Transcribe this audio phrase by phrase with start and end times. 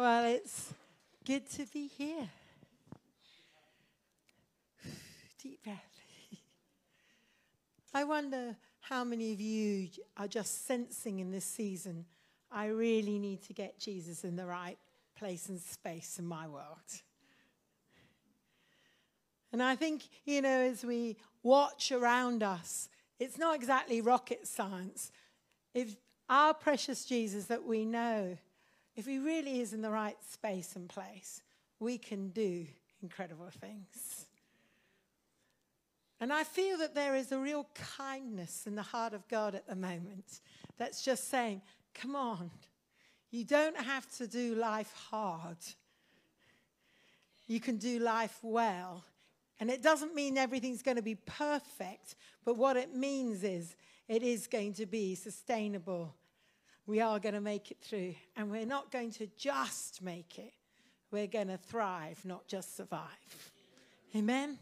[0.00, 0.72] Well, it's
[1.26, 2.26] good to be here.
[5.42, 6.00] Deep breath.
[7.94, 12.06] I wonder how many of you are just sensing in this season,
[12.50, 14.78] I really need to get Jesus in the right
[15.18, 16.78] place and space in my world.
[19.52, 22.88] And I think, you know, as we watch around us,
[23.18, 25.12] it's not exactly rocket science.
[25.74, 25.94] If
[26.30, 28.38] our precious Jesus that we know,
[28.96, 31.42] if he really is in the right space and place,
[31.78, 32.66] we can do
[33.02, 34.26] incredible things.
[36.20, 39.66] And I feel that there is a real kindness in the heart of God at
[39.66, 40.40] the moment
[40.76, 41.62] that's just saying,
[41.94, 42.50] come on,
[43.30, 45.56] you don't have to do life hard.
[47.46, 49.04] You can do life well.
[49.60, 53.76] And it doesn't mean everything's going to be perfect, but what it means is
[54.08, 56.14] it is going to be sustainable.
[56.90, 58.16] We are going to make it through.
[58.36, 60.52] And we're not going to just make it,
[61.12, 63.52] we're going to thrive, not just survive.
[64.16, 64.58] Amen?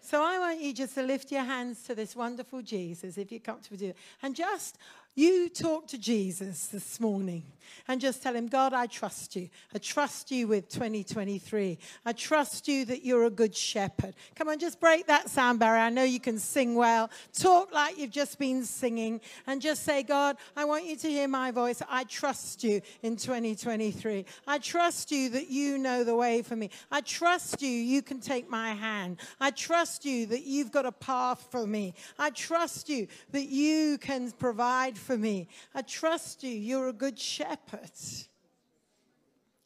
[0.00, 3.40] So I want you just to lift your hands to this wonderful Jesus, if you're
[3.40, 4.78] comfortable doing it, and just
[5.18, 7.44] you talk to Jesus this morning
[7.86, 9.48] and just tell him, God, I trust you.
[9.74, 11.78] I trust you with 2023.
[12.04, 14.14] I trust you that you're a good shepherd.
[14.34, 15.82] Come on, just break that sound barrier.
[15.82, 17.10] I know you can sing well.
[17.32, 21.28] Talk like you've just been singing and just say, God, I want you to hear
[21.28, 21.82] my voice.
[21.88, 24.24] I trust you in 2023.
[24.46, 26.70] I trust you that you know the way for me.
[26.90, 29.18] I trust you, you can take my hand.
[29.40, 31.94] I trust you that you've got a path for me.
[32.18, 35.48] I trust you that you can provide for me.
[35.74, 36.50] I trust you.
[36.50, 37.90] You're a good shepherd.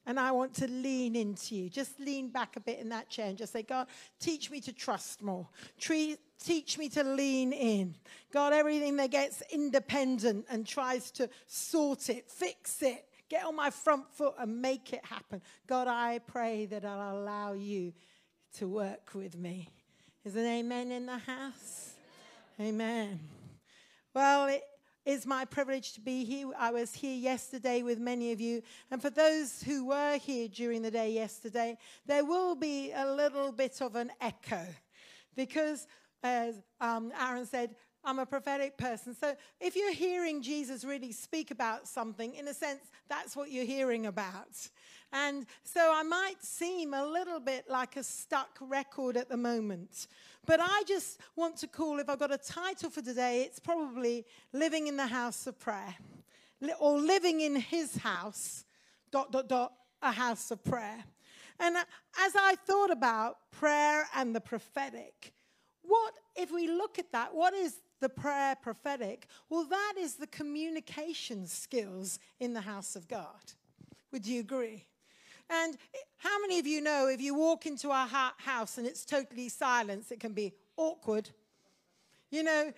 [0.06, 1.68] And I want to lean into you.
[1.68, 3.88] Just lean back a bit in that chair and just say, God,
[4.20, 5.48] teach me to trust more.
[5.78, 7.96] teach me to lean in.
[8.32, 13.70] God, everything that gets independent and tries to sort it, fix it, get on my
[13.70, 15.42] front foot and make it happen.
[15.66, 17.92] God, I pray that I'll allow you
[18.58, 19.68] to work with me.
[20.24, 21.94] Is an amen in the house?
[22.60, 23.18] Amen.
[24.14, 24.62] Well, it,
[25.04, 26.48] it's my privilege to be here.
[26.56, 28.62] I was here yesterday with many of you.
[28.90, 31.76] And for those who were here during the day yesterday,
[32.06, 34.64] there will be a little bit of an echo
[35.34, 35.86] because,
[36.22, 37.74] as um, Aaron said,
[38.04, 39.14] I'm a prophetic person.
[39.14, 43.64] So if you're hearing Jesus really speak about something, in a sense, that's what you're
[43.64, 44.68] hearing about.
[45.12, 50.08] And so I might seem a little bit like a stuck record at the moment.
[50.46, 54.24] But I just want to call, if I've got a title for today, it's probably
[54.52, 55.94] Living in the House of Prayer
[56.80, 58.64] or Living in His House,
[59.10, 61.04] dot, dot, dot, a house of prayer.
[61.60, 61.84] And uh,
[62.18, 65.32] as I thought about prayer and the prophetic,
[65.82, 69.26] what, if we look at that, what is the prayer prophetic?
[69.48, 73.54] Well, that is the communication skills in the house of God.
[74.10, 74.84] Would you agree?
[75.48, 75.78] And
[76.18, 80.10] how many of you know if you walk into a house and it's totally silence,
[80.10, 81.30] it can be awkward?
[82.30, 82.72] You know,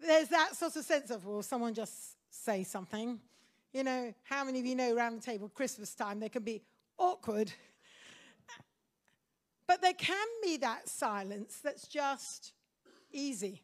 [0.00, 3.20] there's that sort of sense of, well, someone just say something.
[3.72, 6.62] You know, how many of you know around the table, Christmas time, there can be
[6.96, 7.52] awkward.
[9.66, 12.52] But there can be that silence that's just
[13.12, 13.62] easy.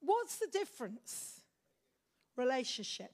[0.00, 1.40] What's the difference?
[2.36, 3.10] Relationship.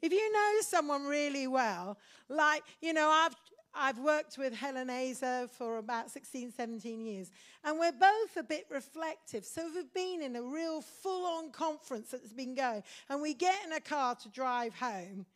[0.00, 1.98] If you know someone really well,
[2.28, 3.34] like, you know, I've,
[3.74, 7.30] I've worked with Helen Azer for about 16, 17 years,
[7.64, 9.44] and we're both a bit reflective.
[9.44, 13.56] So we've been in a real full on conference that's been going, and we get
[13.66, 15.26] in a car to drive home,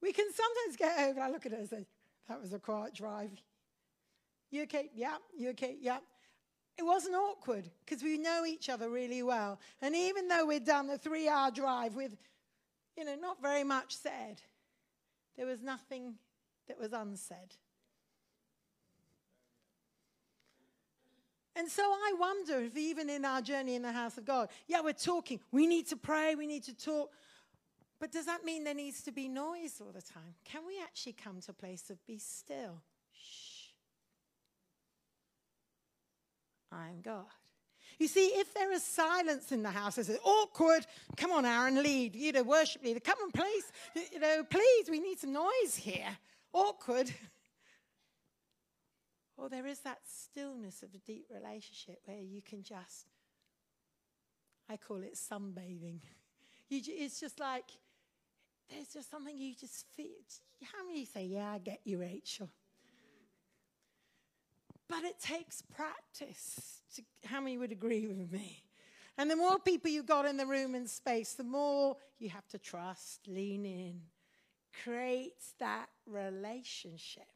[0.00, 1.20] we can sometimes get over.
[1.20, 1.86] I look at her and say,
[2.28, 3.30] That was a quiet drive.
[4.50, 4.90] You okay?
[4.94, 5.16] Yeah.
[5.36, 5.76] You okay?
[5.80, 5.98] Yeah.
[6.78, 9.58] It wasn't awkward because we know each other really well.
[9.82, 12.16] And even though we'd done the three hour drive with
[12.98, 14.42] you know, not very much said.
[15.36, 16.14] There was nothing
[16.66, 17.54] that was unsaid.
[21.54, 24.80] And so I wonder if even in our journey in the house of God, yeah,
[24.80, 27.12] we're talking, we need to pray, we need to talk.
[28.00, 30.34] But does that mean there needs to be noise all the time?
[30.44, 32.82] Can we actually come to a place of be still?
[36.72, 37.24] I am God.
[37.98, 40.86] You see, if there is silence in the house, it's awkward.
[41.16, 42.14] Come on, Aaron, lead.
[42.14, 43.00] You know, worship leader.
[43.00, 43.72] Come on, please.
[44.12, 46.16] You know, please, we need some noise here.
[46.52, 47.10] Awkward.
[49.40, 53.06] Or there is that stillness of a deep relationship where you can just,
[54.68, 56.00] I call it sunbathing.
[56.70, 57.64] You, it's just like,
[58.68, 60.08] there's just something you just feel.
[60.62, 62.50] How many say, Yeah, I get you, Rachel?
[64.88, 66.80] But it takes practice.
[66.96, 68.62] To, how many would agree with me?
[69.18, 72.46] And the more people you got in the room and space, the more you have
[72.48, 74.00] to trust, lean in,
[74.84, 77.26] creates that relationship.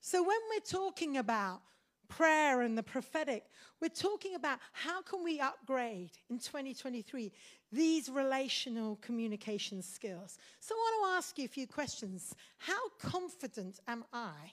[0.00, 1.62] So when we're talking about
[2.08, 3.44] prayer and the prophetic,
[3.80, 7.32] we're talking about how can we upgrade in 2023
[7.72, 10.38] these relational communication skills.
[10.60, 12.34] So I want to ask you a few questions.
[12.58, 14.52] How confident am I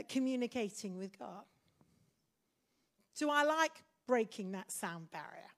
[0.00, 1.44] at communicating with God?
[3.16, 3.72] Do I like
[4.06, 5.50] breaking that sound barrier?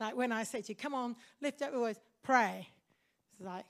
[0.00, 2.68] Like when I say to you, come on, lift up your voice, pray.
[3.32, 3.64] It's like,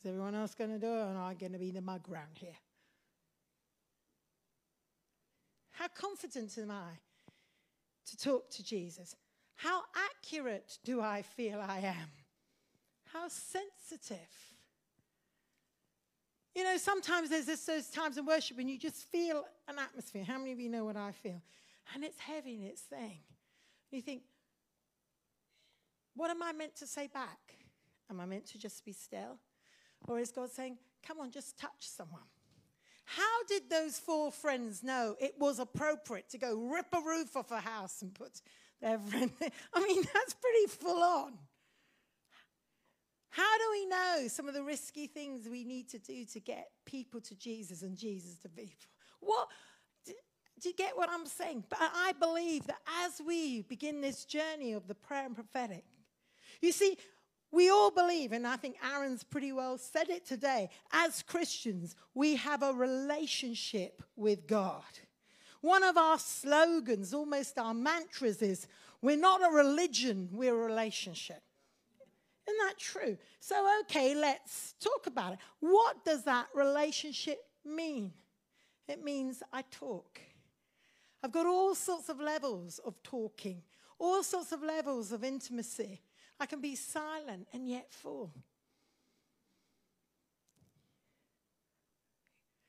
[0.00, 2.02] is everyone else going to do it or am I going to be the mug
[2.08, 2.56] round here?
[5.72, 6.98] How confident am I
[8.06, 9.16] to talk to Jesus?
[9.56, 12.08] How accurate do I feel I am?
[13.12, 14.55] How sensitive?
[16.56, 20.24] You know, sometimes there's this, those times in worship and you just feel an atmosphere.
[20.24, 21.42] How many of you know what I feel?
[21.94, 23.20] And it's heavy and it's thing.
[23.90, 24.22] And you think,
[26.14, 27.38] what am I meant to say back?
[28.08, 29.36] Am I meant to just be still?
[30.08, 32.22] Or is God saying, come on, just touch someone?
[33.04, 37.50] How did those four friends know it was appropriate to go rip a roof off
[37.50, 38.40] a house and put
[38.80, 39.50] their friend there?
[39.74, 41.34] I mean, that's pretty full on.
[43.30, 46.70] How do we know some of the risky things we need to do to get
[46.84, 48.88] people to Jesus and Jesus to people?
[49.20, 49.48] What
[50.06, 51.64] do you get what I'm saying?
[51.68, 55.84] But I believe that as we begin this journey of the prayer and prophetic,
[56.62, 56.96] you see,
[57.52, 62.36] we all believe, and I think Aaron's pretty well said it today, as Christians, we
[62.36, 64.82] have a relationship with God.
[65.60, 68.66] One of our slogans, almost our mantras, is
[69.02, 71.42] we're not a religion, we're a relationship.
[72.48, 73.18] Isn't that true?
[73.40, 75.38] So, okay, let's talk about it.
[75.60, 78.12] What does that relationship mean?
[78.88, 80.20] It means I talk.
[81.22, 83.62] I've got all sorts of levels of talking,
[83.98, 86.00] all sorts of levels of intimacy.
[86.38, 88.32] I can be silent and yet full.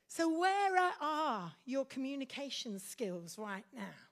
[0.08, 4.07] So where are your communication skills right now?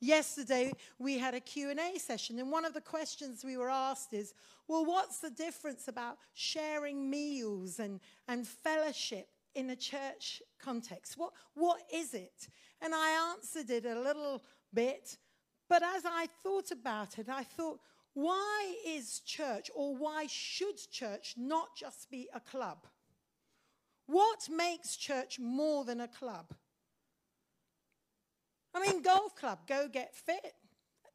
[0.00, 4.32] Yesterday we had a Q&A session and one of the questions we were asked is,
[4.68, 11.18] well what's the difference about sharing meals and, and fellowship in a church context?
[11.18, 12.48] What, what is it?
[12.80, 14.42] And I answered it a little
[14.72, 15.16] bit,
[15.68, 17.80] but as I thought about it, I thought,
[18.14, 22.86] why is church, or why should church not just be a club?
[24.06, 26.54] What makes church more than a club?
[28.78, 30.54] I mean, golf club, go get fit.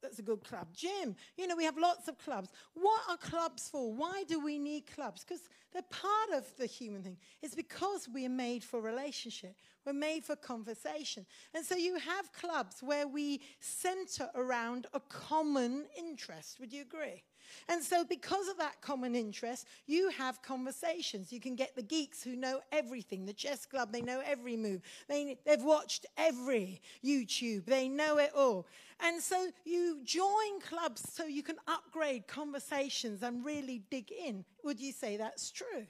[0.02, 0.68] That's a good club.
[0.74, 2.50] Gym, you know, we have lots of clubs.
[2.74, 3.94] What are clubs for?
[3.94, 5.24] Why do we need clubs?
[5.24, 7.18] Because they're part of the human thing.
[7.42, 9.56] It's because we are made for relationship.
[9.86, 11.26] We're made for conversation.
[11.54, 16.60] And so you have clubs where we center around a common interest.
[16.60, 17.24] Would you agree?
[17.70, 21.32] And so, because of that common interest, you have conversations.
[21.32, 23.26] You can get the geeks who know everything.
[23.26, 24.82] The chess club, they know every move.
[25.08, 28.68] They, they've watched every YouTube, they know it all.
[29.00, 34.46] And so, you join clubs so you can upgrade conversations and really dig in.
[34.64, 35.88] Would you say that's true?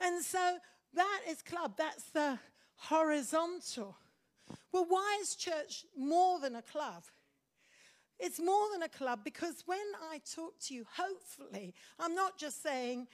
[0.00, 0.56] And so,
[0.94, 2.38] that is club, that's the
[2.76, 3.96] horizontal.
[4.72, 7.04] Well, why is church more than a club?
[8.24, 12.62] It's more than a club because when I talk to you, hopefully, I'm not just
[12.62, 13.08] saying,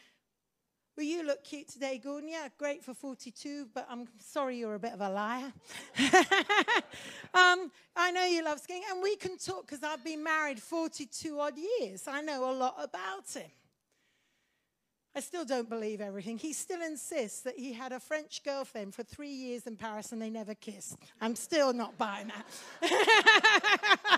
[0.99, 2.29] well, you look cute today, Gordon.
[2.29, 5.51] Yeah, great for 42, but I'm sorry you're a bit of a liar.
[7.33, 11.41] um, I know you love skiing, and we can talk because I've been married 42
[11.41, 12.07] odd years.
[12.07, 13.51] I know a lot about him.
[15.17, 16.37] I still don't believe everything.
[16.37, 20.21] He still insists that he had a French girlfriend for three years in Paris and
[20.21, 20.97] they never kissed.
[21.21, 22.31] I'm still not buying
[22.83, 24.18] that.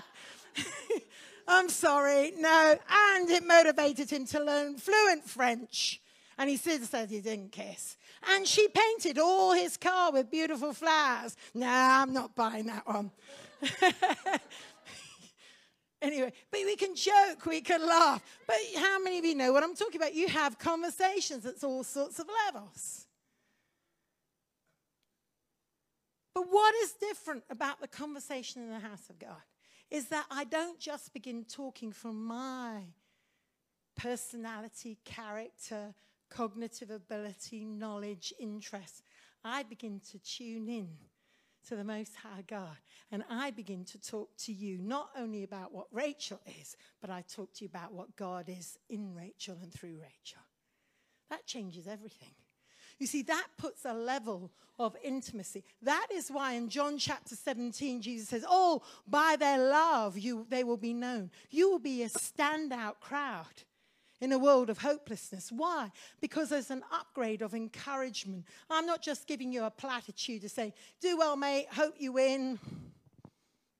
[1.51, 2.77] I'm sorry, no.
[2.89, 6.01] And it motivated him to learn fluent French.
[6.37, 7.97] And he still said he didn't kiss.
[8.29, 11.35] And she painted all his car with beautiful flowers.
[11.53, 13.11] No, I'm not buying that one.
[16.01, 18.23] Anyway, but we can joke, we can laugh.
[18.47, 20.15] But how many of you know what I'm talking about?
[20.15, 23.05] You have conversations at all sorts of levels.
[26.33, 29.43] But what is different about the conversation in the house of God
[29.91, 32.83] is that I don't just begin talking from my
[33.95, 35.93] personality, character,
[36.29, 39.03] cognitive ability, knowledge, interest.
[39.43, 40.87] I begin to tune in
[41.67, 42.77] to the Most High God.
[43.11, 47.23] And I begin to talk to you not only about what Rachel is, but I
[47.23, 50.41] talk to you about what God is in Rachel and through Rachel.
[51.29, 52.33] That changes everything.
[53.01, 55.63] You see, that puts a level of intimacy.
[55.81, 60.63] That is why in John chapter 17, Jesus says, Oh, by their love, you, they
[60.63, 61.31] will be known.
[61.49, 63.63] You will be a standout crowd.
[64.21, 65.51] in a world of hopelessness.
[65.51, 65.91] Why?
[66.21, 68.45] Because there's an upgrade of encouragement.
[68.69, 72.59] I'm not just giving you a platitude to say, do well, mate, hope you win,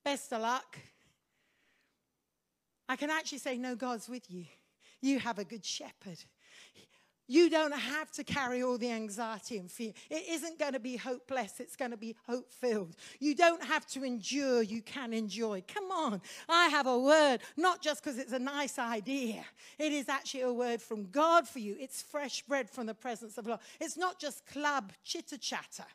[0.04, 0.80] best of luck.
[2.88, 4.46] I can actually say, no, God's with you.
[5.00, 6.18] You have a good shepherd.
[7.28, 9.92] You don't have to carry all the anxiety and fear.
[10.10, 12.96] It isn't going to be hopeless, it's going to be hope filled.
[13.20, 15.62] You don't have to endure, you can enjoy.
[15.66, 19.44] Come on, I have a word, not just because it's a nice idea.
[19.78, 21.76] It is actually a word from God for you.
[21.78, 23.60] It's fresh bread from the presence of God.
[23.80, 25.86] It's not just club chitter chatter.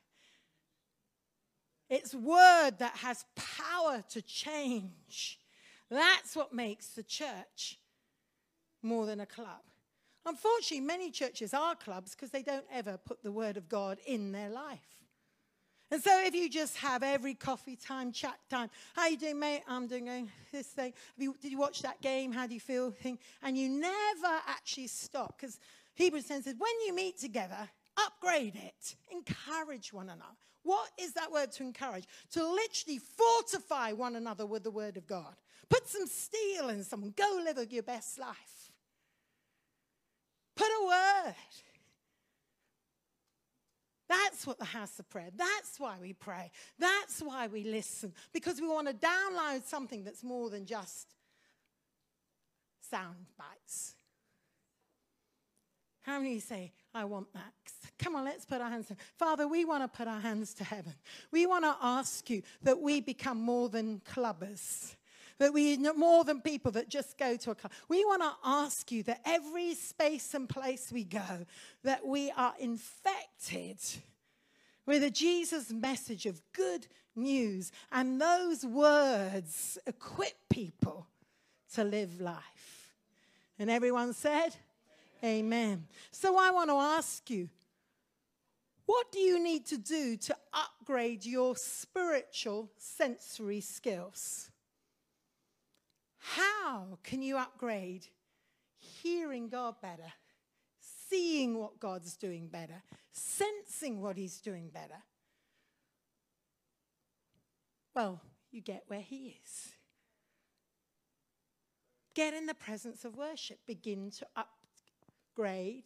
[1.90, 5.40] It's word that has power to change.
[5.90, 7.80] That's what makes the church
[8.82, 9.62] more than a club.
[10.28, 14.34] Unfortunately, many churches are clubs because they don't ever put the word of God in
[14.34, 14.98] their life.
[15.90, 19.62] And so if you just have every coffee time, chat time, how you doing, mate?
[19.70, 20.92] I'm doing this thing.
[21.18, 22.34] You, did you watch that game?
[22.34, 22.92] How do you feel?
[22.92, 25.62] Thing, and you never actually stop because
[25.96, 30.36] Hebrews 10 says when you meet together, upgrade it, encourage one another.
[30.64, 32.04] What is that word to encourage?
[32.34, 35.36] To literally fortify one another with the word of God.
[35.70, 37.14] Put some steel in someone.
[37.16, 38.57] Go live your best life.
[40.58, 41.36] Put a word.
[44.10, 45.30] That's what the house of prayer.
[45.36, 46.52] That's why we pray.
[46.80, 48.14] That's why we listen.
[48.34, 51.14] Because we want to download something that's more than just
[52.90, 53.94] sound bites.
[56.02, 57.54] How many say, I want that?
[58.00, 58.88] Come on, let's put our hands.
[58.88, 60.94] To, Father, we want to put our hands to heaven.
[61.32, 64.96] We want to ask you that we become more than clubbers
[65.40, 67.72] that we more than people that just go to a club.
[67.88, 71.46] We want to ask you that every space and place we go,
[71.84, 73.78] that we are infected
[74.86, 81.08] with a Jesus message of good news, and those words equip people
[81.74, 82.94] to live life.
[83.60, 84.56] And everyone said,
[85.24, 85.86] Amen.
[86.12, 87.50] So I want to ask you,
[88.86, 94.52] what do you need to do to upgrade your spiritual sensory skills?
[96.20, 98.08] How can you upgrade
[98.78, 100.14] hearing God better,
[101.10, 105.02] seeing what God's doing better, sensing what He's doing better?
[107.96, 108.22] Well,
[108.52, 109.74] you get where He is.
[112.14, 113.60] Get in the presence of worship.
[113.68, 115.84] Begin to upgrade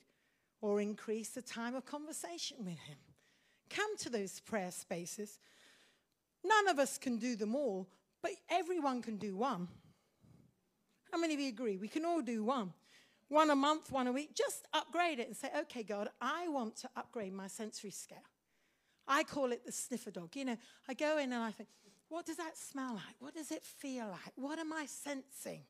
[0.62, 2.98] or increase the time of conversation with Him.
[3.70, 5.40] Come to those prayer spaces.
[6.44, 7.88] None of us can do them all,
[8.22, 9.68] but everyone can do one.
[11.12, 11.78] How many of you agree?
[11.78, 12.74] We can all do one.
[13.28, 14.36] One a month, one a week.
[14.36, 18.18] Just upgrade it and say, okay, God, I want to upgrade my sensory scale.
[19.08, 20.36] I call it the sniffer dog.
[20.36, 21.70] You know, I go in and I think,
[22.10, 23.16] what does that smell like?
[23.20, 24.34] What does it feel like?
[24.36, 25.62] What am I sensing?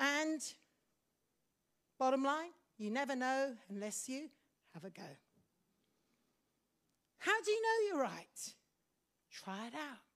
[0.00, 0.40] And
[1.98, 4.28] bottom line, you never know unless you
[4.72, 5.02] have a go.
[7.18, 8.52] How do you know you're right?
[9.30, 10.13] Try it out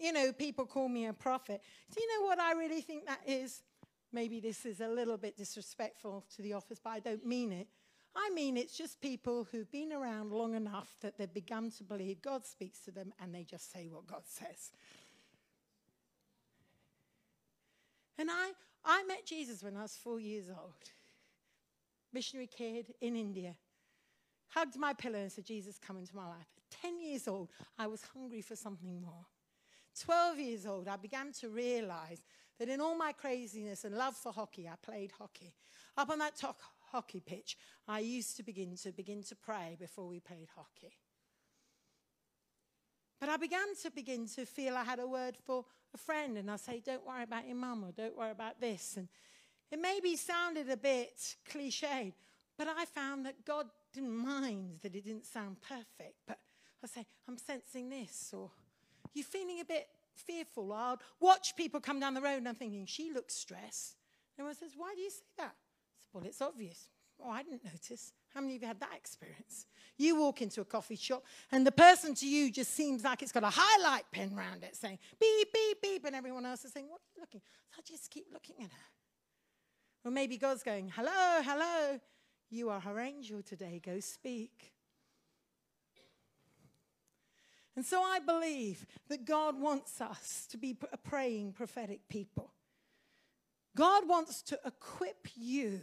[0.00, 1.62] you know, people call me a prophet.
[1.94, 3.62] Do you know what I really think that is?
[4.12, 7.68] Maybe this is a little bit disrespectful to the office, but I don't mean it.
[8.14, 12.20] I mean, it's just people who've been around long enough that they've begun to believe
[12.20, 14.72] God speaks to them and they just say what God says.
[18.18, 18.50] And I,
[18.84, 20.74] I met Jesus when I was four years old.
[22.12, 23.56] Missionary kid in India.
[24.48, 26.46] Hugged my pillow and said, Jesus, come into my life.
[26.58, 29.24] At 10 years old, I was hungry for something more.
[30.00, 32.22] 12 years old, I began to realize
[32.58, 35.54] that in all my craziness and love for hockey, I played hockey.
[35.96, 36.40] Up on that
[36.90, 37.58] hockey pitch,
[37.88, 40.96] I used to begin to begin to pray before we played hockey.
[43.20, 46.50] But I began to begin to feel I had a word for a friend, and
[46.50, 49.08] I say, "Don't worry about your mum," or "Don't worry about this." And
[49.70, 52.14] it maybe sounded a bit cliched,
[52.56, 56.26] but I found that God didn't mind that it didn't sound perfect.
[56.26, 56.40] But
[56.82, 58.50] I say, "I'm sensing this," or
[59.14, 60.72] you're feeling a bit fearful.
[60.72, 63.96] I'll watch people come down the road and I'm thinking, she looks stressed.
[64.36, 65.54] And everyone says, why do you say that?
[65.98, 66.88] Said, well, it's obvious.
[67.24, 68.12] Oh, I didn't notice.
[68.34, 69.66] How many of you had that experience?
[69.98, 73.32] You walk into a coffee shop and the person to you just seems like it's
[73.32, 76.88] got a highlight pen around it saying beep, beep, beep, and everyone else is saying,
[76.88, 77.42] What are you looking?
[77.44, 78.88] So I just keep looking at her.
[80.04, 82.00] Or maybe God's going, Hello, hello.
[82.50, 83.80] You are her angel today.
[83.84, 84.72] Go speak.
[87.74, 92.52] And so I believe that God wants us to be a praying prophetic people.
[93.74, 95.80] God wants to equip you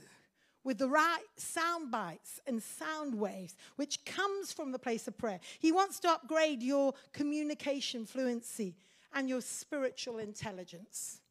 [0.63, 5.39] with the right sound bites and sound waves, which comes from the place of prayer.
[5.57, 8.75] He wants to upgrade your communication fluency
[9.13, 11.21] and your spiritual intelligence.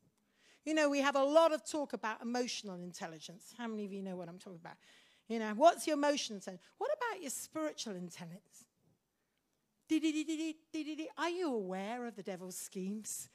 [0.65, 3.55] You know, we have a lot of talk about emotional intelligence.
[3.57, 4.77] How many of you know what I'm talking about?
[5.29, 6.67] You know, what's your emotional intelligence?
[6.79, 8.65] What about your spiritual intelligence?
[9.91, 13.29] Are you aware of the devil's schemes?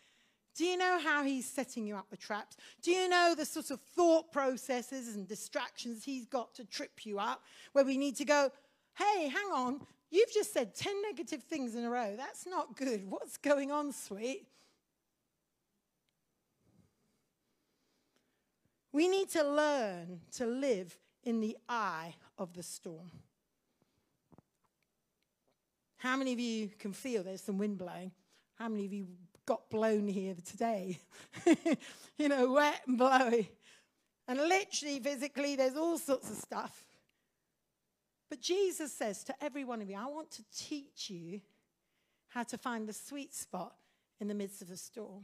[0.56, 2.58] Do you know how he's setting you up with traps?
[2.82, 7.18] Do you know the sort of thought processes and distractions he's got to trip you
[7.18, 7.42] up?
[7.72, 8.52] Where we need to go,
[8.96, 9.82] hey, hang on,
[10.12, 12.16] you've just said 10 negative things in a row.
[12.16, 13.10] That's not good.
[13.10, 14.46] What's going on, sweet?
[18.92, 23.10] We need to learn to live in the eye of the storm.
[26.04, 28.12] How many of you can feel there's some wind blowing?
[28.56, 29.08] How many of you
[29.46, 31.00] got blown here today?
[32.18, 33.50] you know, wet and blowy.
[34.28, 36.84] And literally, physically, there's all sorts of stuff.
[38.30, 41.40] But Jesus says to every one of you, I want to teach you
[42.28, 43.74] how to find the sweet spot
[44.20, 45.24] in the midst of the storm.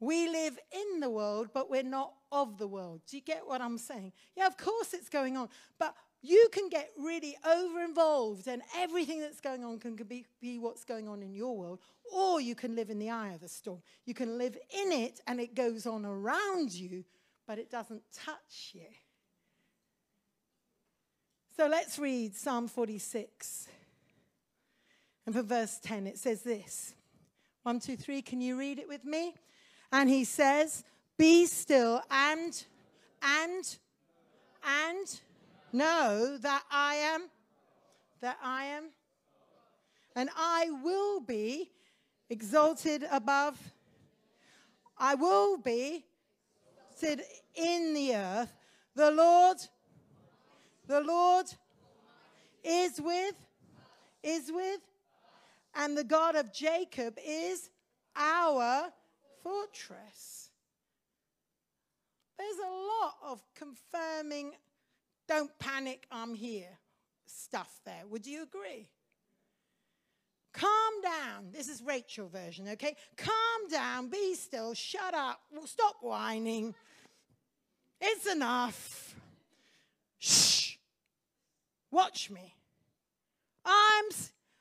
[0.00, 3.02] We live in the world, but we're not of the world.
[3.08, 4.12] Do you get what I'm saying?
[4.36, 5.48] Yeah, of course it's going on.
[5.78, 10.58] But you can get really over involved, and everything that's going on can be, be
[10.58, 11.80] what's going on in your world.
[12.10, 13.82] Or you can live in the eye of the storm.
[14.06, 17.04] You can live in it, and it goes on around you,
[17.46, 18.86] but it doesn't touch you.
[21.56, 23.68] So let's read Psalm 46.
[25.26, 26.94] And for verse 10, it says this
[27.64, 28.22] One, two, three.
[28.22, 29.34] Can you read it with me?
[29.92, 30.84] And he says,
[31.18, 32.64] Be still and,
[33.22, 33.76] and,
[34.64, 35.20] and
[35.74, 37.28] know that I am,
[38.20, 38.84] that I am,
[40.16, 41.70] and I will be
[42.30, 43.58] exalted above,
[44.96, 46.04] I will be
[46.96, 47.20] sit
[47.54, 48.54] in the earth.
[48.94, 49.58] The Lord,
[50.86, 51.46] the Lord
[52.62, 53.34] is with,
[54.22, 54.80] is with,
[55.74, 57.70] and the God of Jacob is
[58.16, 58.92] our
[59.42, 60.50] fortress.
[62.38, 64.52] There's a lot of confirming,
[65.28, 66.78] don't panic, I'm here
[67.26, 68.02] stuff there.
[68.10, 68.88] Would you agree?
[70.52, 71.50] Calm down.
[71.52, 72.96] This is Rachel version, okay?
[73.16, 76.74] Calm down, be still, shut up, stop whining.
[78.00, 79.16] It's enough.
[80.18, 80.76] Shh.
[81.90, 82.54] Watch me.
[83.64, 84.04] I'm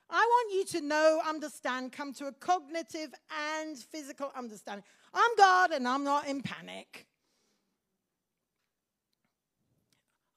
[0.09, 3.11] I want you to know, understand, come to a cognitive
[3.59, 4.83] and physical understanding.
[5.11, 7.07] I'm God and I'm not in panic.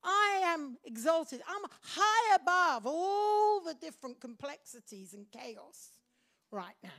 [0.06, 1.42] I am exalted.
[1.48, 5.90] I'm high above all the different complexities and chaos
[6.50, 6.90] right now.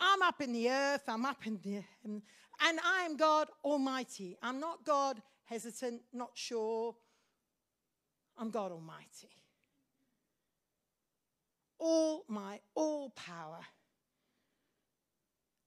[0.00, 2.22] I'm up in the earth, I'm up in the, and
[2.62, 4.38] I am God Almighty.
[4.40, 6.94] I'm not God hesitant, not sure.
[8.38, 9.28] I'm God Almighty
[11.78, 13.60] all my all power.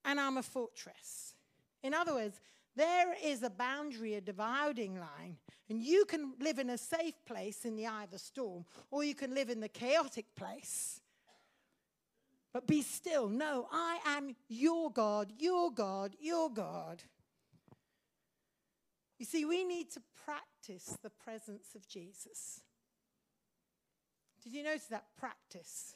[0.04, 1.36] And I'm a fortress.
[1.84, 2.39] In other words,
[2.75, 5.38] there is a boundary, a dividing line,
[5.69, 9.03] and you can live in a safe place in the eye of the storm, or
[9.03, 11.01] you can live in the chaotic place.
[12.53, 13.29] But be still.
[13.29, 17.03] No, I am your God, your God, your God.
[19.17, 22.62] You see, we need to practice the presence of Jesus.
[24.43, 25.95] Did you notice that practice?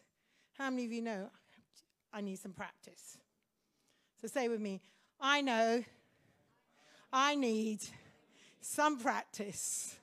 [0.58, 1.30] How many of you know
[2.14, 3.18] I need some practice?
[4.22, 4.82] So say with me,
[5.20, 5.84] I know
[7.12, 7.82] I need
[8.62, 9.96] some practice.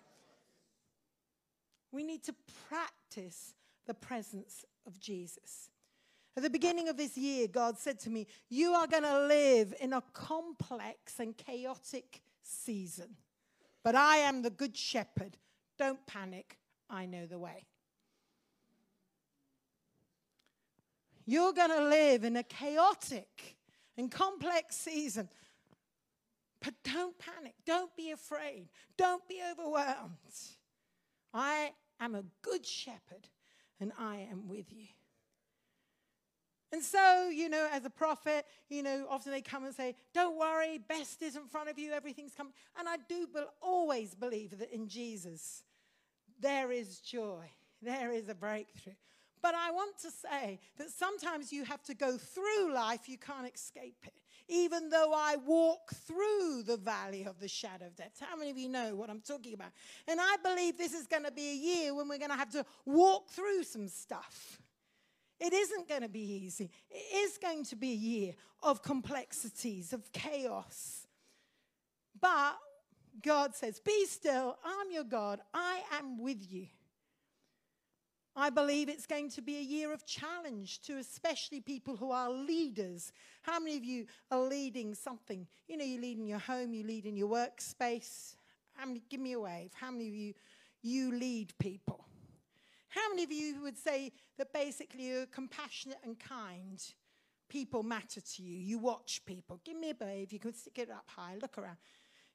[1.91, 2.35] We need to
[2.69, 3.55] practice
[3.87, 5.71] the presence of Jesus.
[6.37, 9.75] At the beginning of this year, God said to me, You are going to live
[9.81, 13.17] in a complex and chaotic season,
[13.85, 15.37] but I am the good shepherd.
[15.79, 16.57] Don't panic,
[16.89, 17.67] I know the way.
[21.27, 23.57] You're going to live in a chaotic
[23.97, 25.29] and complex season.
[26.63, 27.55] But don't panic.
[27.67, 28.69] Don't be afraid.
[28.97, 30.17] Don't be overwhelmed.
[31.35, 33.29] I am a good shepherd
[33.81, 34.87] and I am with you.
[36.73, 40.39] And so, you know, as a prophet, you know, often they come and say, Don't
[40.39, 42.55] worry, best is in front of you, everything's coming.
[42.79, 45.65] And I do be- always believe that in Jesus,
[46.41, 47.45] there is joy,
[47.83, 48.95] there is a breakthrough.
[49.43, 53.53] But I want to say that sometimes you have to go through life, you can't
[53.53, 54.22] escape it.
[54.53, 58.21] Even though I walk through the valley of the shadow of death.
[58.21, 59.71] How many of you know what I'm talking about?
[60.07, 62.51] And I believe this is going to be a year when we're going to have
[62.51, 64.61] to walk through some stuff.
[65.41, 66.71] It isn't going to be easy.
[66.91, 71.07] It is going to be a year of complexities, of chaos.
[72.21, 72.59] But
[73.23, 76.67] God says, Be still, I'm your God, I am with you.
[78.35, 82.31] I believe it's going to be a year of challenge to especially people who are
[82.31, 83.13] leaders.
[83.43, 85.47] How many of you are leading something?
[85.69, 88.37] You know, you lead in your home, you lead in your workspace.
[88.75, 89.73] How many, give me a wave.
[89.75, 90.35] How many of you,
[90.83, 92.07] you lead people?
[92.89, 96.83] How many of you would say that basically you're compassionate and kind?
[97.51, 98.59] People matter to you.
[98.59, 99.61] You watch people.
[99.63, 100.33] Give me a wave.
[100.33, 101.37] You can stick it up high.
[101.41, 101.77] Look around.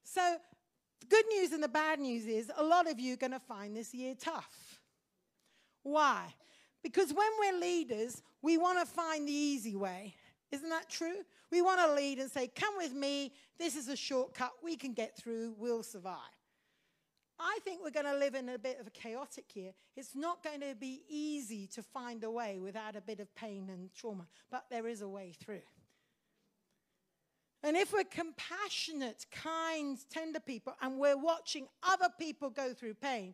[0.03, 0.37] So,
[0.99, 3.39] the good news and the bad news is a lot of you are going to
[3.39, 4.79] find this year tough.
[5.83, 6.33] Why?
[6.83, 10.15] Because when we're leaders, we want to find the easy way.
[10.51, 11.23] Isn't that true?
[11.51, 13.33] We want to lead and say, Come with me.
[13.57, 14.51] This is a shortcut.
[14.63, 15.55] We can get through.
[15.57, 16.17] We'll survive.
[17.39, 19.71] I think we're going to live in a bit of a chaotic year.
[19.95, 23.69] It's not going to be easy to find a way without a bit of pain
[23.71, 25.61] and trauma, but there is a way through.
[27.63, 33.33] And if we're compassionate, kind, tender people, and we're watching other people go through pain,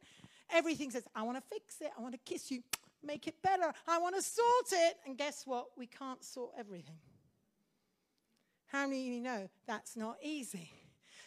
[0.52, 1.92] everything says, I want to fix it.
[1.98, 2.64] I want to kiss you,
[3.04, 3.72] make it better.
[3.88, 4.96] I want to sort it.
[5.06, 5.68] And guess what?
[5.78, 6.98] We can't sort everything.
[8.68, 10.72] How many of you know that's not easy?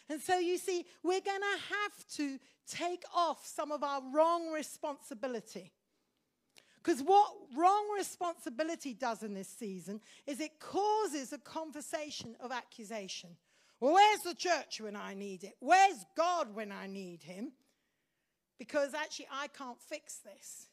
[0.09, 4.51] And so you see, we're going to have to take off some of our wrong
[4.51, 5.71] responsibility.
[6.83, 13.31] Because what wrong responsibility does in this season is it causes a conversation of accusation.
[13.79, 15.55] Well, where's the church when I need it?
[15.59, 17.51] Where's God when I need him?
[18.67, 20.67] Because actually, I can't fix this.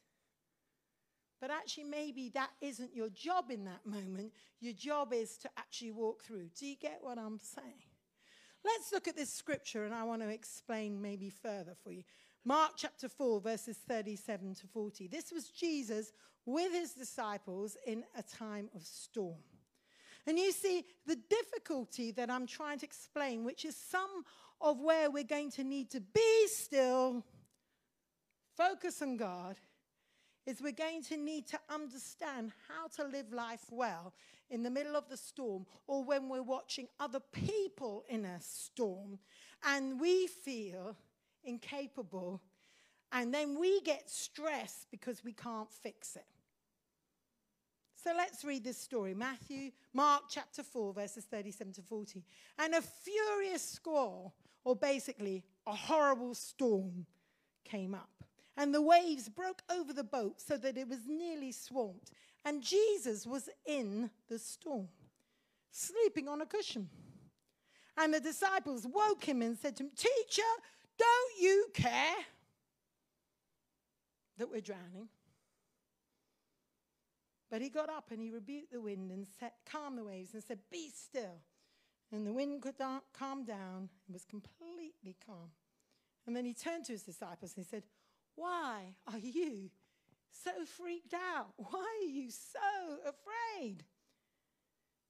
[1.41, 4.33] But actually, maybe that isn't your job in that moment.
[4.61, 6.49] Your job is to actually walk through.
[6.59, 7.91] Do you get what I'm saying?
[8.65, 12.03] Let's look at this scripture, and I want to explain maybe further for you.
[12.45, 15.09] Mark chapter 4, verses 37 to 40.
[15.09, 16.13] This was Jesus
[16.47, 19.37] with his disciples in a time of storm.
[20.27, 24.25] And you see, the difficulty that I'm trying to explain, which is some
[24.61, 27.25] of where we're going to need to be still,
[28.57, 29.57] focus on God,
[30.47, 34.13] is we're going to need to understand how to live life well
[34.51, 39.19] in the middle of the storm or when we're watching other people in a storm
[39.65, 40.97] and we feel
[41.45, 42.41] incapable,
[43.13, 46.25] and then we get stressed because we can't fix it.
[48.03, 52.23] So let's read this story Matthew, Mark chapter 4, verses 37 to 40.
[52.59, 57.07] And a furious squall, or basically a horrible storm,
[57.65, 58.11] came up.
[58.57, 62.13] And the waves broke over the boat so that it was nearly swamped.
[62.45, 64.89] And Jesus was in the storm,
[65.71, 66.89] sleeping on a cushion.
[67.97, 70.43] And the disciples woke him and said to him, Teacher,
[70.99, 72.17] don't you care
[74.39, 75.09] that we're drowning?
[77.51, 80.43] But he got up and he rebuked the wind and set, calmed the waves and
[80.43, 81.41] said, Be still.
[82.13, 82.75] And the wind could
[83.13, 85.51] calm down and was completely calm.
[86.27, 87.85] And then he turned to his disciples and he said,
[88.37, 89.71] Why are you
[90.31, 91.49] so freaked out?
[91.57, 93.85] Why are you so afraid?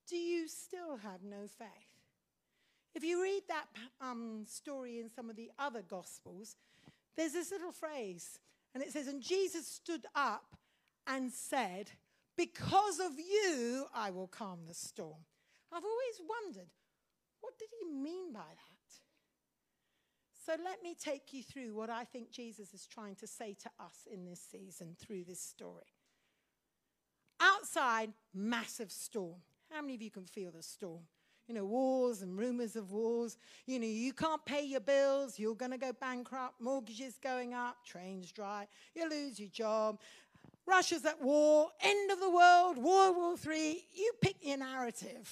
[0.08, 1.68] Do you still have no faith?
[2.94, 3.66] If you read that
[4.00, 6.56] um, story in some of the other Gospels,
[7.16, 8.38] there's this little phrase,
[8.74, 10.56] and it says, And Jesus stood up
[11.06, 11.90] and said,
[12.36, 15.24] Because of you, I will calm the storm.
[15.72, 16.70] I've always wondered,
[17.40, 18.73] what did he mean by that?
[20.44, 23.70] So let me take you through what I think Jesus is trying to say to
[23.80, 25.94] us in this season through this story.
[27.40, 29.40] Outside, massive storm.
[29.70, 31.04] How many of you can feel the storm?
[31.46, 33.36] you know, wars and rumors of wars.
[33.66, 37.76] You know, you can't pay your bills, you're going to go bankrupt, mortgages going up,
[37.84, 40.00] trains dry, you lose your job.
[40.66, 43.84] Russia's at war, end of the world, World War III.
[43.94, 45.30] You pick your narrative.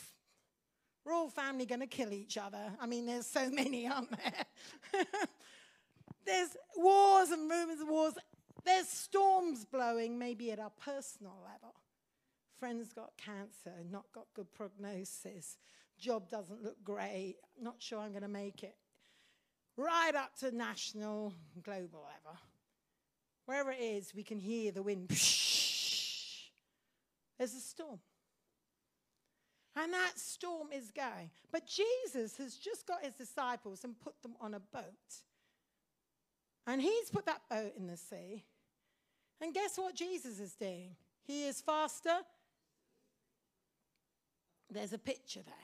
[1.05, 2.73] Royal family going to kill each other.
[2.81, 5.05] I mean, there's so many, aren't there?
[6.27, 8.15] there's wars and rumors of wars.
[8.65, 11.75] There's storms blowing, maybe at our personal level.
[12.61, 15.57] Friends got cancer, not got good prognosis
[16.03, 18.75] job doesn't look great, not sure I'm going to make it.
[19.77, 22.39] Right up to national, global level.
[23.47, 25.09] Wherever it is, we can hear the wind.
[27.39, 28.01] There's a storm.
[29.75, 31.31] And that storm is going.
[31.51, 34.85] But Jesus has just got his disciples and put them on a boat.
[36.67, 38.45] And he's put that boat in the sea.
[39.41, 40.95] And guess what Jesus is doing?
[41.25, 42.19] He is faster.
[44.71, 45.55] There's a picture there.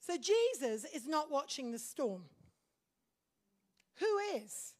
[0.00, 2.24] So Jesus is not watching the storm.
[3.96, 4.74] Who is?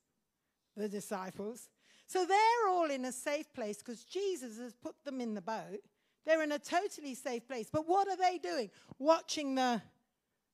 [0.77, 1.69] The disciples.
[2.07, 5.81] So they're all in a safe place because Jesus has put them in the boat.
[6.29, 7.71] They're in a totally safe place.
[7.73, 8.69] But what are they doing?
[8.99, 9.81] Watching the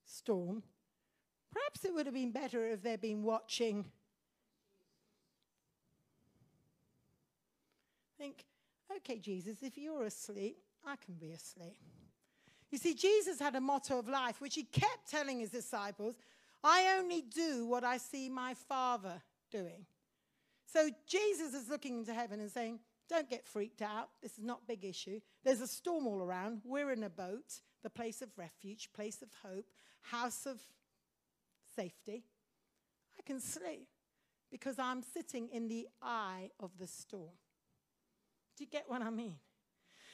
[0.04, 0.62] storm.
[1.52, 3.84] Perhaps it would have been better if they'd been watching
[8.16, 8.44] think,
[8.98, 11.76] okay, Jesus, if you're asleep, I can be asleep.
[12.70, 16.14] You see, Jesus had a motto of life which he kept telling his disciples
[16.62, 19.86] I only do what I see my Father doing.
[20.64, 24.08] So Jesus is looking into heaven and saying, Don't get freaked out.
[24.22, 25.20] This is not a big issue.
[25.44, 26.62] There's a storm all around.
[26.64, 29.66] We're in a boat, the place of refuge, place of hope,
[30.00, 30.60] house of
[31.76, 32.24] safety.
[33.18, 33.88] I can sleep
[34.50, 37.32] because I'm sitting in the eye of the storm.
[38.56, 39.36] Do you get what I mean?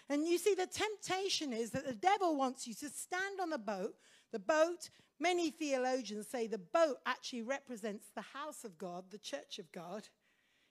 [0.09, 3.59] And you see, the temptation is that the devil wants you to stand on the
[3.59, 3.95] boat.
[4.33, 9.61] The boat, many theologians say the boat actually represents the house of God, the church
[9.61, 10.09] of God.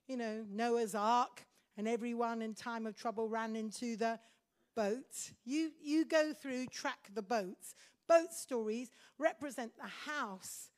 [0.08, 1.46] You know, Noah's ark,
[1.80, 4.20] and everyone in time of trouble ran into the
[4.76, 5.32] boat.
[5.46, 7.74] You, you go through, track the boats.
[8.06, 10.72] Boat stories represent the house.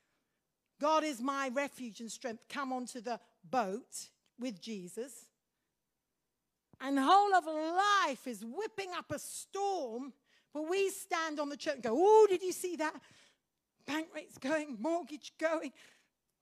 [0.79, 2.43] God is my refuge and strength.
[2.49, 4.09] Come onto the boat
[4.39, 5.25] with Jesus.
[6.79, 10.13] And the whole of life is whipping up a storm,
[10.53, 12.93] but we stand on the church and go, Oh, did you see that?
[13.87, 15.71] Bank rates going, mortgage going,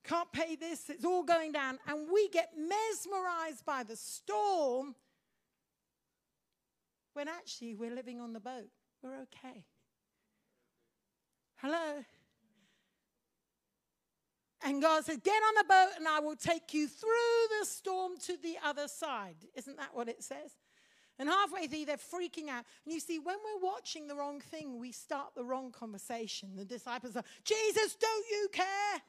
[0.03, 1.79] can't pay this, it's all going down.
[1.87, 4.95] And we get mesmerized by the storm
[7.13, 8.69] when actually we're living on the boat.
[9.01, 9.65] We're okay.
[11.57, 12.03] Hello?
[14.63, 18.13] And God said, Get on the boat and I will take you through the storm
[18.25, 19.35] to the other side.
[19.55, 20.55] Isn't that what it says?
[21.17, 22.63] And halfway through, they're freaking out.
[22.85, 26.55] And you see, when we're watching the wrong thing, we start the wrong conversation.
[26.55, 29.01] The disciples are, Jesus, don't you care?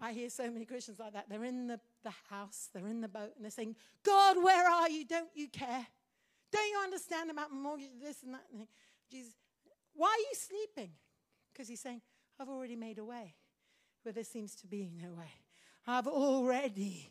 [0.00, 1.28] I hear so many Christians like that.
[1.28, 4.88] They're in the, the house, they're in the boat, and they're saying, God, where are
[4.88, 5.04] you?
[5.04, 5.86] Don't you care?
[6.52, 8.44] Don't you understand about mortgage, this and that?
[8.52, 8.66] And
[9.10, 9.34] Jesus,
[9.94, 10.92] why are you sleeping?
[11.52, 12.00] Because he's saying,
[12.38, 13.34] I've already made a way
[14.02, 15.32] where there seems to be no way.
[15.86, 17.10] I've already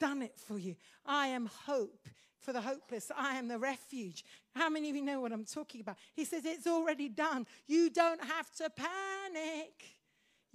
[0.00, 0.76] done it for you.
[1.04, 2.08] I am hope
[2.38, 3.10] for the hopeless.
[3.16, 4.24] I am the refuge.
[4.54, 5.96] How many of you know what I'm talking about?
[6.14, 7.46] He says, It's already done.
[7.66, 9.95] You don't have to panic.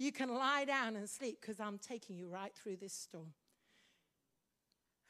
[0.02, 3.34] You can lie down and sleep because I'm taking you right through this storm.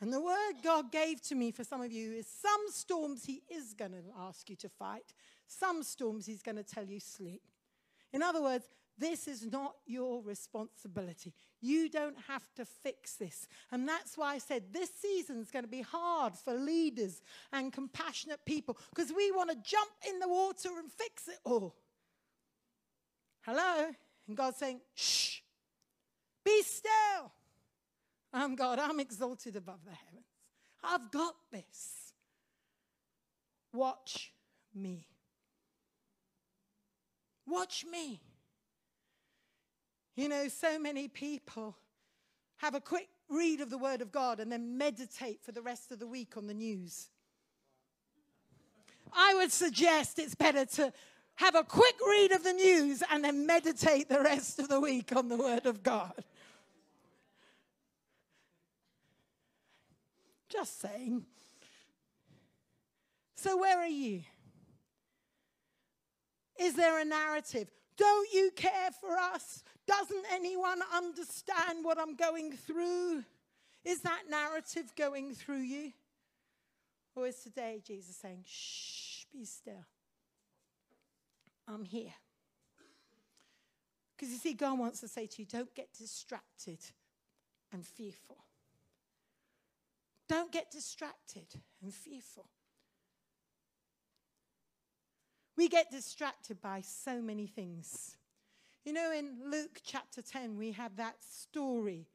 [0.03, 3.41] And the word God gave to me for some of you is some storms He
[3.51, 5.15] is going to ask you to fight,
[5.47, 7.41] some storms He's going to tell you sleep.
[8.13, 8.67] In other words,
[8.99, 11.33] this is not your responsibility.
[11.63, 13.49] You don't have to fix this.
[13.71, 17.73] And that's why I said this season is going to be hard for leaders and
[17.73, 21.77] compassionate people because we want to jump in the water and fix it all.
[23.41, 23.93] Hello?
[24.29, 25.41] And God's saying, shh,
[26.45, 27.33] be still.
[28.33, 30.27] I'm God, I'm exalted above the heavens.
[30.83, 32.13] I've got this.
[33.73, 34.33] Watch
[34.75, 35.07] me.
[37.47, 38.21] Watch me.
[40.15, 41.77] You know, so many people
[42.59, 45.91] have a quick read of the Word of God and then meditate for the rest
[45.91, 47.09] of the week on the news.
[49.13, 50.93] I would suggest it's better to
[51.37, 55.15] have a quick read of the news and then meditate the rest of the week
[55.15, 56.13] on the Word of God.
[60.49, 61.25] Just saying.
[63.35, 64.23] So, where are you?
[66.61, 67.69] Is there a narrative?
[67.97, 69.65] Don't you care for us?
[69.87, 73.25] Doesn't anyone understand what I'm going through?
[73.85, 75.93] Is that narrative going through you?
[77.15, 79.85] Or is today Jesus saying, shh, be still?
[81.69, 82.15] I'm here.
[84.17, 86.79] Because you see, God wants to say to you, don't get distracted
[87.73, 88.39] and fearful.
[90.29, 91.47] Don't get distracted
[91.83, 92.47] and fearful.
[95.57, 98.17] We get distracted by so many things.
[98.85, 102.09] You know, in Luke chapter 10, we have that story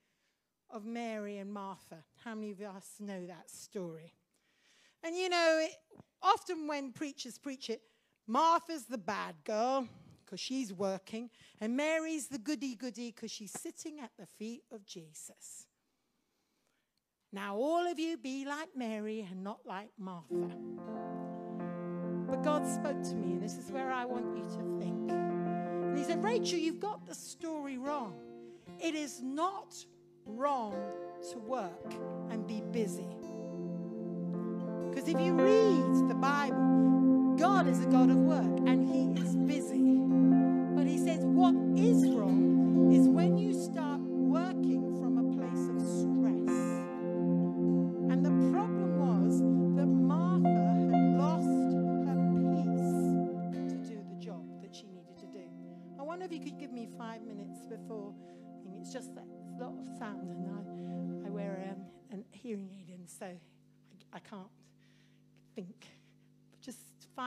[0.70, 2.04] of Mary and Martha.
[2.24, 4.14] How many of us know that story?
[5.04, 5.72] And you know, it,
[6.22, 7.82] often when preachers preach it,
[8.28, 9.88] Martha's the bad girl
[10.26, 11.30] because she's working,
[11.62, 15.66] and Mary's the goody goody because she's sitting at the feet of Jesus.
[17.32, 20.52] Now, all of you be like Mary and not like Martha.
[22.30, 25.12] But God spoke to me, and this is where I want you to think.
[25.12, 28.16] And He said, Rachel, you've got the story wrong.
[28.80, 29.76] It is not
[30.26, 30.76] wrong
[31.32, 31.94] to work
[32.30, 33.08] and be busy.
[34.90, 36.97] Because if you read the Bible,
[37.38, 39.82] God is a God of work and He is busy.
[40.76, 45.80] But He says, what is wrong is when you start working from a place of
[45.80, 46.58] stress.
[48.12, 49.39] And the problem was
[49.78, 50.50] that Martha
[50.89, 51.45] had lost
[52.08, 52.17] her
[52.50, 55.45] peace to do the job that she needed to do.
[56.00, 58.13] I wonder if you could give me five minutes before.
[58.65, 61.76] I it's just that it's a lot of sound, and I, I wear
[62.12, 63.28] um, a hearing aid in, so
[64.12, 64.52] I can't think.
[64.52, 64.57] Just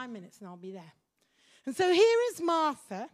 [0.01, 0.93] five minutes and I'll be there.
[1.65, 3.07] And so here is Martha,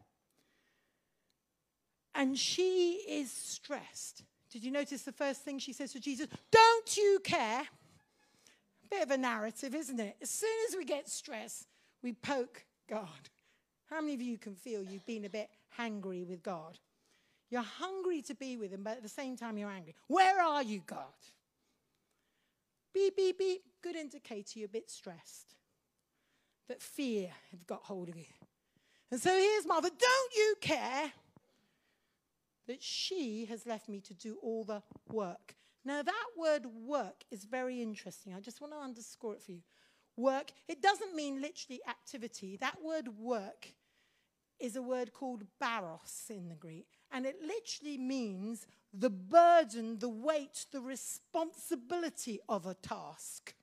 [2.16, 4.24] and she is stressed.
[4.52, 6.28] Did you notice the first thing she says to Jesus?
[6.50, 7.64] Don't you care?
[8.90, 10.16] Bit of a narrative, isn't it?
[10.22, 11.68] As soon as we get stressed,
[12.02, 13.30] we poke God.
[13.90, 16.80] How many of you can feel you've been a bit hangry with God?
[17.50, 19.94] You're hungry to be with Him, but at the same time, you're angry.
[20.08, 21.04] Where are you, God?
[22.94, 23.62] Beep, beep, beep.
[23.82, 25.58] Good indicator you're a bit stressed.
[26.68, 28.26] That fear has got hold of you.
[29.10, 29.90] And so here's Martha.
[29.90, 31.12] Don't you care
[32.68, 35.56] that she has left me to do all the work?
[35.86, 38.34] Now, that word work is very interesting.
[38.34, 39.62] I just want to underscore it for you.
[40.18, 42.58] Work, it doesn't mean literally activity.
[42.58, 43.74] That word work
[44.60, 50.10] is a word called baros in the Greek, and it literally means the burden, the
[50.10, 53.54] weight, the responsibility of a task.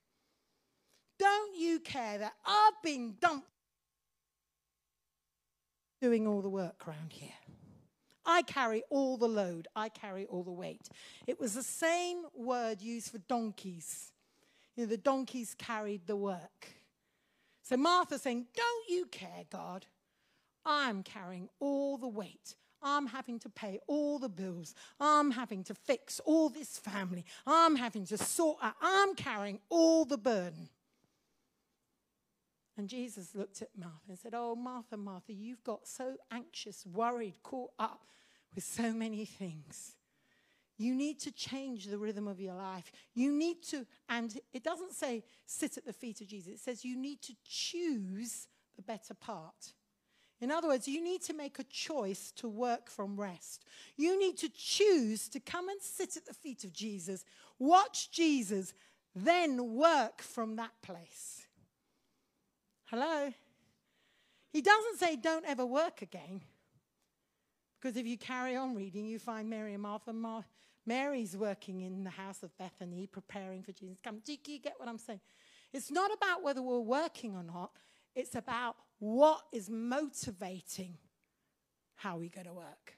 [1.18, 3.48] Don't you care that I've been dumped
[6.00, 7.30] doing all the work around here?
[8.26, 10.88] I carry all the load, I carry all the weight.
[11.26, 14.12] It was the same word used for donkeys.
[14.76, 16.68] You know, the donkeys carried the work.
[17.62, 19.86] So Martha saying, Don't you care, God?
[20.64, 22.54] I'm carrying all the weight.
[22.82, 24.74] I'm having to pay all the bills.
[25.00, 27.24] I'm having to fix all this family.
[27.46, 28.74] I'm having to sort out.
[28.82, 30.68] I'm carrying all the burden.
[32.76, 37.34] And Jesus looked at Martha and said, Oh, Martha, Martha, you've got so anxious, worried,
[37.42, 38.06] caught up
[38.54, 39.94] with so many things.
[40.76, 42.90] You need to change the rhythm of your life.
[43.14, 46.84] You need to, and it doesn't say sit at the feet of Jesus, it says
[46.84, 49.72] you need to choose the better part.
[50.40, 53.64] In other words, you need to make a choice to work from rest.
[53.96, 57.24] You need to choose to come and sit at the feet of Jesus,
[57.60, 58.74] watch Jesus,
[59.14, 61.43] then work from that place.
[62.86, 63.32] Hello?
[64.52, 66.40] He doesn't say don't ever work again.
[67.80, 70.12] Because if you carry on reading, you find Mary and Martha.
[70.12, 70.44] Mar-
[70.86, 73.98] Mary's working in the house of Bethany, preparing for Jesus.
[74.02, 75.20] Come, do you get what I'm saying?
[75.72, 77.72] It's not about whether we're working or not.
[78.14, 80.96] It's about what is motivating
[81.96, 82.94] how we go to work.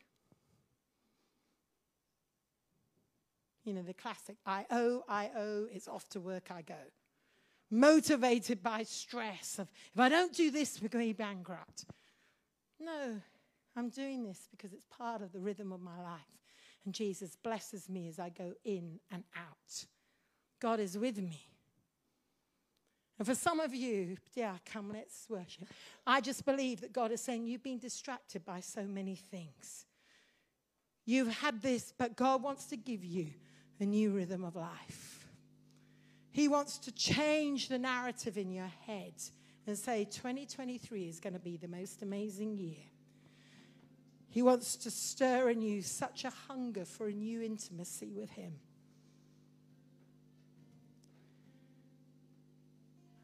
[3.65, 6.75] You know, the classic I owe, I owe, it's off to work I go.
[7.71, 11.85] Motivated by stress of if I don't do this, we're going to be bankrupt.
[12.81, 13.21] No,
[13.75, 16.21] I'm doing this because it's part of the rhythm of my life.
[16.85, 19.87] And Jesus blesses me as I go in and out.
[20.61, 21.41] God is with me.
[23.19, 25.69] And for some of you, yeah, come, let's worship.
[26.07, 29.87] I just believe that God is saying you've been distracted by so many things.
[31.07, 33.29] You've had this, but God wants to give you
[33.81, 35.16] a new rhythm of life.
[36.37, 39.15] He wants to change the narrative in your head
[39.67, 42.85] and say 2023 is going to be the most amazing year.
[44.29, 48.53] He wants to stir in you such a hunger for a new intimacy with Him.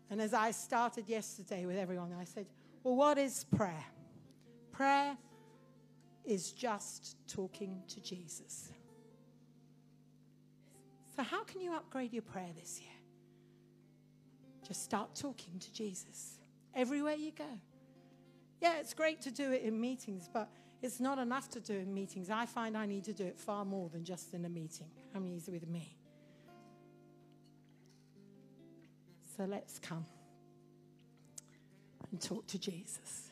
[0.09, 2.46] And as I started yesterday with everyone, I said,
[2.83, 3.85] Well, what is prayer?
[4.70, 5.18] Prayer
[6.25, 8.70] is just talking to Jesus.
[11.14, 12.92] So, how can you upgrade your prayer this year?
[14.66, 16.38] Just start talking to Jesus
[16.75, 17.59] everywhere you go.
[18.61, 20.48] Yeah, it's great to do it in meetings, but
[20.83, 22.31] it's not enough to do in meetings.
[22.31, 24.88] I find I need to do it far more than just in a meeting.
[25.12, 25.96] How many is with me?
[29.37, 30.07] So let's come
[32.11, 33.31] and talk to Jesus.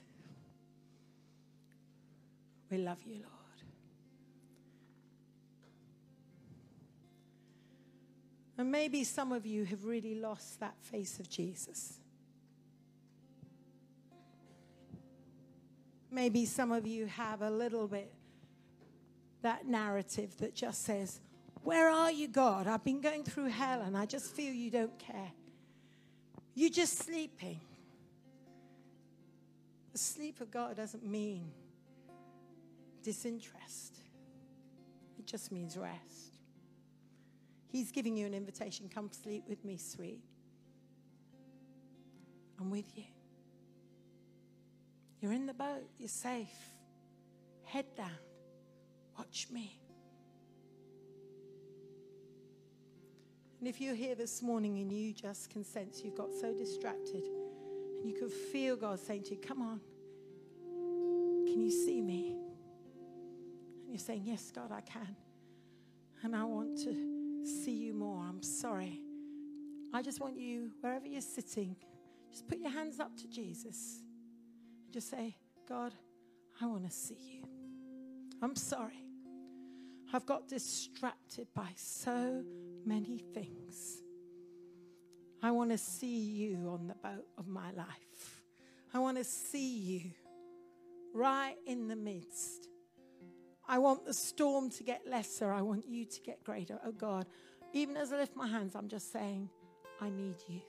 [2.71, 3.40] We love you, Lord.
[8.61, 11.95] And maybe some of you have really lost that face of Jesus.
[16.11, 18.13] Maybe some of you have a little bit
[19.41, 21.21] that narrative that just says,
[21.63, 22.67] Where are you, God?
[22.67, 25.33] I've been going through hell and I just feel you don't care.
[26.55, 27.63] You're just sleeping.
[29.93, 31.51] The sleep of God doesn't mean
[33.03, 34.01] disinterest,
[35.19, 36.40] it just means rest.
[37.71, 40.21] He's giving you an invitation come sleep with me, sweet.
[42.59, 43.05] I'm with you.
[45.21, 46.49] You're in the boat, you're safe.
[47.65, 48.11] Head down,
[49.17, 49.79] watch me.
[53.61, 57.23] And if you're here this morning and you just can sense you've got so distracted,
[57.23, 59.81] and you can feel God saying to you, Come on,
[61.47, 62.35] can you see me?
[63.83, 65.15] And you're saying, Yes, God, I can.
[66.23, 68.25] And I want to see you more.
[68.29, 69.01] I'm sorry.
[69.93, 71.77] I just want you, wherever you're sitting,
[72.31, 74.03] just put your hands up to Jesus.
[74.85, 75.37] And Just say,
[75.69, 75.95] God,
[76.61, 77.49] I want to see you.
[78.43, 79.05] I'm sorry.
[80.13, 82.45] I've got distracted by so
[82.85, 84.03] many things.
[85.43, 88.43] I want to see you on the boat of my life.
[88.93, 90.11] I want to see you
[91.15, 92.70] right in the midst.
[93.71, 95.53] I want the storm to get lesser.
[95.53, 96.81] I want you to get greater.
[96.85, 97.27] Oh God,
[97.73, 99.49] even as I lift my hands, I'm just saying,
[100.01, 100.61] I need you.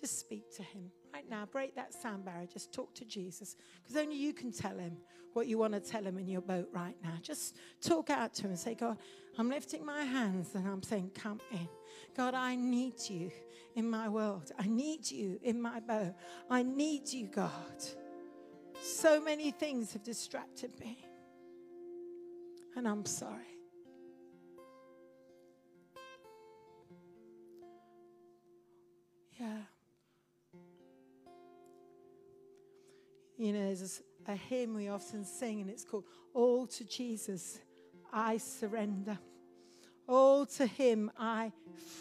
[0.00, 1.44] Just speak to him right now.
[1.44, 2.46] Break that sound barrier.
[2.50, 4.96] Just talk to Jesus because only you can tell him
[5.34, 7.18] what you want to tell him in your boat right now.
[7.20, 8.96] Just talk out to him and say, God,
[9.36, 11.68] I'm lifting my hands and I'm saying, Come in.
[12.16, 13.30] God, I need you
[13.74, 14.50] in my world.
[14.58, 16.14] I need you in my boat.
[16.48, 17.84] I need you, God.
[18.84, 20.98] So many things have distracted me.
[22.76, 23.56] And I'm sorry.
[29.40, 29.62] Yeah.
[33.38, 36.04] You know, there's a hymn we often sing, and it's called
[36.34, 37.60] All to Jesus
[38.12, 39.18] I Surrender.
[40.06, 41.52] All to Him I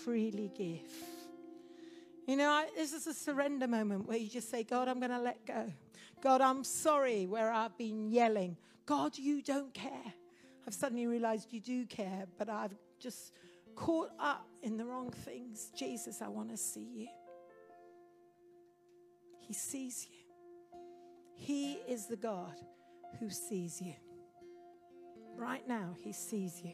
[0.04, 0.92] freely give.
[2.28, 5.12] You know, I, this is a surrender moment where you just say, God, I'm going
[5.12, 5.72] to let go.
[6.24, 8.56] God, I'm sorry where I've been yelling.
[8.86, 10.14] God, you don't care.
[10.66, 13.34] I've suddenly realized you do care, but I've just
[13.76, 15.70] caught up in the wrong things.
[15.76, 17.08] Jesus, I want to see you.
[19.42, 20.80] He sees you.
[21.36, 22.56] He is the God
[23.20, 23.96] who sees you.
[25.36, 26.72] Right now, He sees you.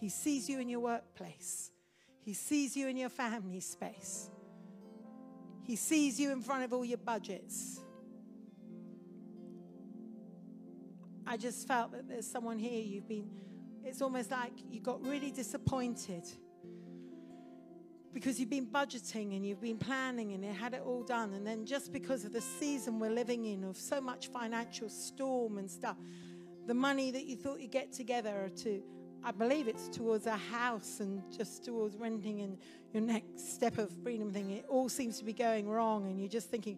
[0.00, 1.70] He sees you in your workplace,
[2.22, 4.30] He sees you in your family space,
[5.62, 7.82] He sees you in front of all your budgets.
[11.32, 13.26] I just felt that there's someone here, you've been,
[13.82, 16.24] it's almost like you got really disappointed
[18.12, 21.32] because you've been budgeting and you've been planning and you had it all done.
[21.32, 25.56] And then just because of the season we're living in of so much financial storm
[25.56, 25.96] and stuff,
[26.66, 28.82] the money that you thought you'd get together to,
[29.24, 32.58] I believe it's towards a house and just towards renting and
[32.92, 36.08] your next step of freedom thing, it all seems to be going wrong.
[36.08, 36.76] And you're just thinking,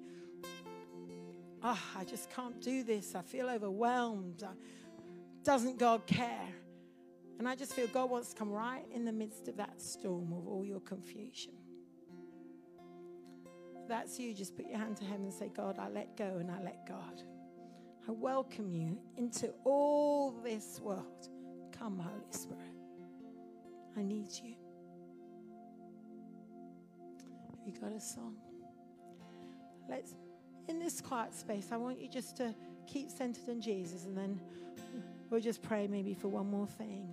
[1.65, 3.15] oh, I just can't do this.
[3.15, 4.45] I feel overwhelmed.
[5.43, 6.49] Doesn't God care?
[7.39, 10.33] And I just feel God wants to come right in the midst of that storm
[10.33, 11.53] of all your confusion.
[13.89, 16.51] That's you, just put your hand to heaven and say, God, I let go and
[16.51, 17.23] I let God.
[18.09, 21.29] I welcome you into all this world.
[21.77, 22.61] Come, Holy Spirit.
[23.97, 24.55] I need you.
[27.51, 28.37] Have you got a song?
[29.89, 30.15] Let's,
[30.69, 32.55] in this quiet space, I want you just to
[32.87, 34.41] keep centered on Jesus and then
[35.31, 37.13] We'll just pray maybe for one more thing.